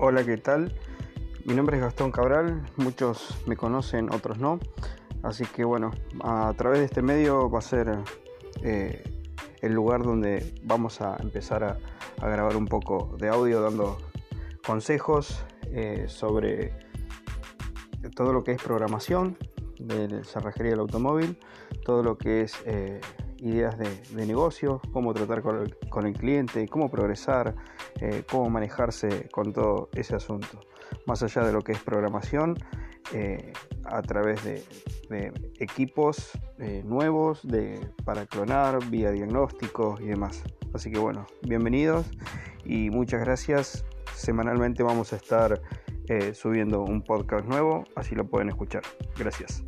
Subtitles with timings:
[0.00, 0.72] Hola, ¿qué tal?
[1.44, 4.60] Mi nombre es Gastón Cabral, muchos me conocen, otros no.
[5.24, 5.90] Así que bueno,
[6.22, 7.98] a través de este medio va a ser
[8.62, 9.02] eh,
[9.60, 11.78] el lugar donde vamos a empezar a,
[12.20, 13.98] grabar un poco de audio dando
[14.64, 16.72] consejos eh, sobre
[18.14, 19.36] todo lo que es programación
[19.80, 21.40] de cerrajería del automóvil,
[21.84, 23.00] todo lo que es eh,
[23.38, 27.54] ideas de, negocio, cómo tratar con el, cliente, cómo progresar,
[28.00, 30.60] eh, cómo manejarse con todo ese asunto.
[31.06, 32.56] Más allá de lo que es programación,
[33.12, 33.52] eh,
[33.84, 34.62] a través de,
[35.58, 40.42] equipos eh, nuevos de, para clonar, vía diagnósticos y demás.
[40.74, 42.10] Así que bueno, bienvenidos
[42.64, 43.84] y muchas gracias.
[44.14, 45.60] Semanalmente vamos a estar
[46.32, 48.82] subiendo un podcast nuevo, así lo pueden escuchar.
[49.18, 49.62] Gracias.